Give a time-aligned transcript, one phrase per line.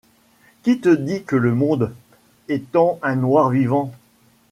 [0.63, 1.93] Qui te dit que le monde,
[2.49, 3.91] étant un noir vivant